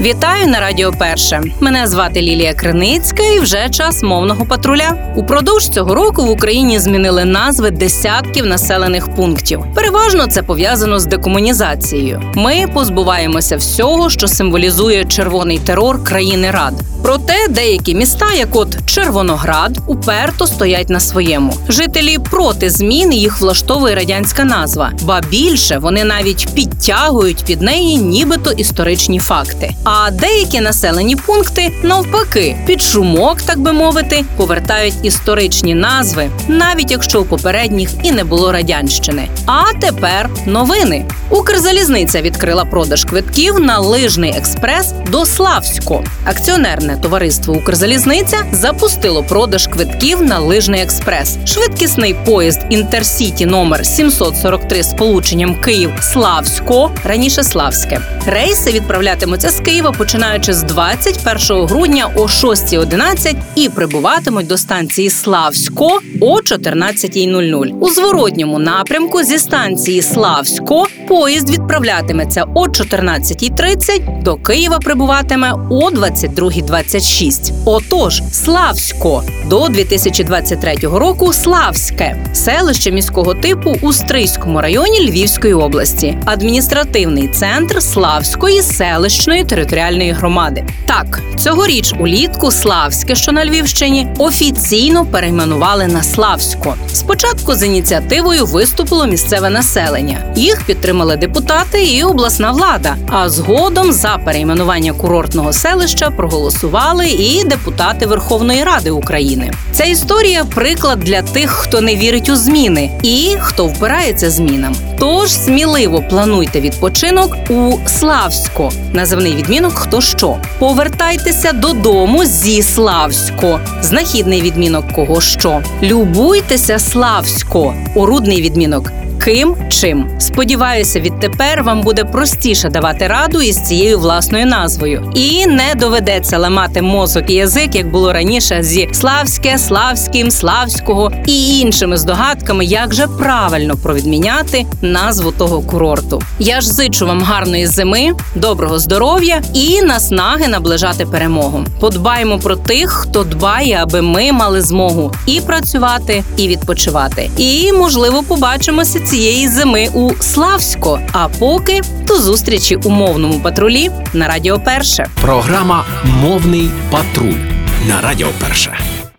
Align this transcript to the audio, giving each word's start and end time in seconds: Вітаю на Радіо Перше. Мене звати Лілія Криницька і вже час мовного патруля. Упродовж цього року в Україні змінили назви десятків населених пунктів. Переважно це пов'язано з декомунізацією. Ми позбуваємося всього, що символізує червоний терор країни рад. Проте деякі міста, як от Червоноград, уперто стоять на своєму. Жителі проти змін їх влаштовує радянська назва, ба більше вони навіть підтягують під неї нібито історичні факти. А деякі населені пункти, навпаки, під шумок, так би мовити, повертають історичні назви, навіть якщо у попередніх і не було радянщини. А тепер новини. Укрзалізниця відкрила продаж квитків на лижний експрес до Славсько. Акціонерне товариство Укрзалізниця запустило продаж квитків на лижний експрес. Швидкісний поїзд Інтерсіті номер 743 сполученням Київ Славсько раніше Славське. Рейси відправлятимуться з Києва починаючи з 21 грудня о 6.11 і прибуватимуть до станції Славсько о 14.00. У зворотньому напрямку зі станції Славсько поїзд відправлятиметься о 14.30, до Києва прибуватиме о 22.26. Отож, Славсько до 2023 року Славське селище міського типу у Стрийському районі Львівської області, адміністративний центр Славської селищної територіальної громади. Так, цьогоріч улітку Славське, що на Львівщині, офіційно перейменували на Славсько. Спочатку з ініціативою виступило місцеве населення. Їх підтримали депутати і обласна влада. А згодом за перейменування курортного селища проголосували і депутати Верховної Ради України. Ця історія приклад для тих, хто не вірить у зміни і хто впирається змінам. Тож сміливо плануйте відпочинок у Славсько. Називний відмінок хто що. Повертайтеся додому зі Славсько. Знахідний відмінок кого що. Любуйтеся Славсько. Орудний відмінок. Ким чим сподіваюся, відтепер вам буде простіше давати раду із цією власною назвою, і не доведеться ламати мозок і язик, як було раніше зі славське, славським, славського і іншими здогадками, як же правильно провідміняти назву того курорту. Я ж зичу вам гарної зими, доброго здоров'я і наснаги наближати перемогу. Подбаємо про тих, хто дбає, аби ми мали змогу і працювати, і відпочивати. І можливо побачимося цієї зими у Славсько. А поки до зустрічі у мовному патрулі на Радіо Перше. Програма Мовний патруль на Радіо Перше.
Вітаю 0.00 0.46
на 0.46 0.60
Радіо 0.60 0.92
Перше. 0.92 1.42
Мене 1.60 1.86
звати 1.86 2.22
Лілія 2.22 2.54
Криницька 2.54 3.22
і 3.22 3.40
вже 3.40 3.68
час 3.70 4.02
мовного 4.02 4.46
патруля. 4.46 5.12
Упродовж 5.16 5.68
цього 5.68 5.94
року 5.94 6.24
в 6.24 6.30
Україні 6.30 6.78
змінили 6.78 7.24
назви 7.24 7.70
десятків 7.70 8.46
населених 8.46 9.14
пунктів. 9.14 9.64
Переважно 9.74 10.26
це 10.26 10.42
пов'язано 10.42 11.00
з 11.00 11.06
декомунізацією. 11.06 12.22
Ми 12.34 12.66
позбуваємося 12.74 13.56
всього, 13.56 14.10
що 14.10 14.28
символізує 14.28 15.04
червоний 15.04 15.58
терор 15.58 16.04
країни 16.04 16.50
рад. 16.50 16.74
Проте 17.02 17.48
деякі 17.48 17.94
міста, 17.94 18.32
як 18.32 18.56
от 18.56 18.86
Червоноград, 18.86 19.78
уперто 19.86 20.46
стоять 20.46 20.90
на 20.90 21.00
своєму. 21.00 21.54
Жителі 21.68 22.18
проти 22.18 22.70
змін 22.70 23.12
їх 23.12 23.40
влаштовує 23.40 23.94
радянська 23.94 24.44
назва, 24.44 24.92
ба 25.02 25.20
більше 25.30 25.78
вони 25.78 26.04
навіть 26.04 26.48
підтягують 26.54 27.44
під 27.46 27.62
неї 27.62 27.96
нібито 27.98 28.50
історичні 28.52 29.18
факти. 29.18 29.74
А 29.92 30.10
деякі 30.10 30.60
населені 30.60 31.16
пункти, 31.16 31.72
навпаки, 31.82 32.56
під 32.66 32.82
шумок, 32.82 33.42
так 33.42 33.58
би 33.58 33.72
мовити, 33.72 34.24
повертають 34.36 34.94
історичні 35.02 35.74
назви, 35.74 36.30
навіть 36.48 36.90
якщо 36.90 37.20
у 37.20 37.24
попередніх 37.24 37.90
і 38.02 38.12
не 38.12 38.24
було 38.24 38.52
радянщини. 38.52 39.28
А 39.46 39.62
тепер 39.80 40.30
новини. 40.46 41.06
Укрзалізниця 41.30 42.22
відкрила 42.22 42.64
продаж 42.64 43.04
квитків 43.04 43.60
на 43.60 43.78
лижний 43.78 44.30
експрес 44.30 44.92
до 45.10 45.26
Славсько. 45.26 46.04
Акціонерне 46.24 46.96
товариство 47.02 47.54
Укрзалізниця 47.54 48.38
запустило 48.52 49.22
продаж 49.22 49.66
квитків 49.66 50.22
на 50.22 50.38
лижний 50.38 50.80
експрес. 50.80 51.38
Швидкісний 51.44 52.16
поїзд 52.24 52.60
Інтерсіті 52.70 53.46
номер 53.46 53.86
743 53.86 54.82
сполученням 54.82 55.60
Київ 55.60 55.92
Славсько 56.00 56.90
раніше 57.04 57.42
Славське. 57.42 58.00
Рейси 58.26 58.72
відправлятимуться 58.72 59.50
з 59.50 59.60
Києва 59.60 59.92
починаючи 59.92 60.54
з 60.54 60.62
21 60.62 61.66
грудня 61.66 62.10
о 62.16 62.22
6.11 62.22 63.36
і 63.54 63.68
прибуватимуть 63.68 64.46
до 64.46 64.58
станції 64.58 65.10
Славсько 65.10 66.00
о 66.20 66.36
14.00. 66.36 67.78
У 67.80 67.90
зворотньому 67.90 68.58
напрямку 68.58 69.22
зі 69.22 69.38
станції 69.38 70.02
Славсько 70.02 70.86
поїзд 71.20 71.50
відправлятиметься 71.50 72.44
о 72.54 72.66
14.30, 72.66 74.22
до 74.22 74.36
Києва 74.36 74.78
прибуватиме 74.78 75.52
о 75.70 75.90
22.26. 75.90 77.52
Отож, 77.64 78.22
Славсько 78.32 79.22
до 79.46 79.68
2023 79.68 80.74
року 80.74 81.32
Славське 81.32 82.16
селище 82.32 82.90
міського 82.90 83.34
типу 83.34 83.76
у 83.82 83.92
Стрийському 83.92 84.60
районі 84.60 85.10
Львівської 85.10 85.54
області, 85.54 86.18
адміністративний 86.24 87.28
центр 87.28 87.82
Славської 87.82 88.62
селищної 88.62 89.44
територіальної 89.44 90.12
громади. 90.12 90.64
Так, 90.86 91.20
цьогоріч 91.38 91.94
улітку 92.00 92.50
Славське, 92.50 93.14
що 93.14 93.32
на 93.32 93.44
Львівщині, 93.46 94.06
офіційно 94.18 95.06
перейменували 95.06 95.86
на 95.86 96.02
Славсько. 96.02 96.74
Спочатку 96.92 97.54
з 97.54 97.62
ініціативою 97.62 98.46
виступило 98.46 99.06
місцеве 99.06 99.50
населення. 99.50 100.32
Їх 100.36 100.62
підтримали 101.10 101.16
депутати 101.16 101.84
і 101.84 102.04
обласна 102.04 102.52
влада. 102.52 102.96
А 103.08 103.28
згодом 103.28 103.92
за 103.92 104.18
перейменування 104.24 104.92
курортного 104.92 105.52
селища 105.52 106.10
проголосували 106.10 107.08
і 107.08 107.44
депутати 107.44 108.06
Верховної 108.06 108.64
Ради 108.64 108.90
України. 108.90 109.52
Ця 109.72 109.84
історія 109.84 110.44
приклад 110.44 110.98
для 110.98 111.22
тих, 111.22 111.50
хто 111.50 111.80
не 111.80 111.96
вірить 111.96 112.28
у 112.28 112.36
зміни 112.36 112.90
і 113.02 113.36
хто 113.40 113.66
впирається 113.66 114.30
змінам. 114.30 114.74
Тож 114.98 115.30
сміливо 115.30 116.02
плануйте 116.10 116.60
відпочинок 116.60 117.36
у 117.50 117.72
Славсько. 117.86 118.72
Називний 118.92 119.34
відмінок 119.34 119.72
хто 119.74 120.00
що. 120.00 120.36
Повертайтеся 120.58 121.52
додому 121.52 122.24
зі 122.24 122.62
Славсько. 122.62 123.60
Знахідний 123.82 124.42
відмінок 124.42 124.92
кого 124.92 125.20
що. 125.20 125.62
Любуйтеся 125.82 126.78
Славсько. 126.78 127.74
Орудний 127.94 128.42
відмінок. 128.42 128.99
Ким 129.24 129.56
чим 129.70 130.06
сподіваюся, 130.18 131.00
відтепер 131.00 131.62
вам 131.62 131.82
буде 131.82 132.04
простіше 132.04 132.68
давати 132.68 133.06
раду 133.06 133.42
із 133.42 133.56
цією 133.56 133.98
власною 133.98 134.46
назвою, 134.46 135.12
і 135.14 135.46
не 135.46 135.74
доведеться 135.76 136.38
ламати 136.38 136.82
мозок 136.82 137.30
і 137.30 137.34
язик, 137.34 137.74
як 137.74 137.90
було 137.90 138.12
раніше 138.12 138.62
зі 138.62 138.88
славське, 138.92 139.58
славським, 139.58 140.30
славського 140.30 141.12
і 141.26 141.58
іншими 141.58 141.96
здогадками, 141.96 142.64
як 142.64 142.94
же 142.94 143.06
правильно 143.06 143.76
провідміняти 143.76 144.66
назву 144.82 145.32
того 145.32 145.60
курорту. 145.60 146.22
Я 146.38 146.60
ж 146.60 146.72
зичу 146.72 147.06
вам 147.06 147.22
гарної 147.22 147.66
зими, 147.66 148.12
доброго 148.34 148.78
здоров'я 148.78 149.42
і 149.54 149.82
наснаги 149.82 150.48
наближати 150.48 151.06
перемогу. 151.06 151.64
Подбаємо 151.80 152.38
про 152.38 152.56
тих, 152.56 152.90
хто 152.90 153.24
дбає, 153.24 153.78
аби 153.82 154.02
ми 154.02 154.32
мали 154.32 154.62
змогу 154.62 155.12
і 155.26 155.40
працювати, 155.40 156.24
і 156.36 156.48
відпочивати. 156.48 157.30
І 157.36 157.72
можливо 157.72 158.22
побачимося 158.22 159.00
цієї 159.10 159.48
зими 159.48 159.88
у 159.92 160.14
Славсько. 160.20 161.00
А 161.12 161.28
поки 161.28 161.80
до 162.06 162.16
зустрічі 162.16 162.76
у 162.76 162.90
мовному 162.90 163.40
патрулі 163.40 163.90
на 164.12 164.28
Радіо 164.28 164.60
Перше. 164.60 165.06
Програма 165.20 165.84
Мовний 166.04 166.70
патруль 166.90 167.40
на 167.88 168.00
Радіо 168.00 168.28
Перше. 168.40 168.99